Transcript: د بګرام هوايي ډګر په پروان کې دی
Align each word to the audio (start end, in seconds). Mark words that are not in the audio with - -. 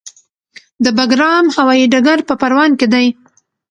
د 0.83 0.85
بګرام 0.97 1.45
هوايي 1.55 1.85
ډګر 1.93 2.19
په 2.29 2.33
پروان 2.41 2.71
کې 2.79 2.87
دی 2.93 3.05